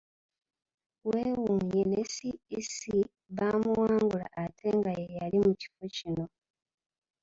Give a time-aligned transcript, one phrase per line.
[1.09, 2.75] Wewuunye ne CEC
[3.37, 6.25] bamuwangula ate nga ye yali mu kifo kino.